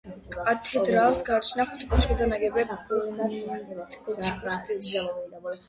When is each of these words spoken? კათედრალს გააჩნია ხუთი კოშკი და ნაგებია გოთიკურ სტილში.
კათედრალს 0.35 1.21
გააჩნია 1.27 1.65
ხუთი 1.73 1.89
კოშკი 1.91 2.17
და 2.23 2.29
ნაგებია 2.33 2.81
გოთიკურ 2.97 4.35
სტილში. 4.59 5.07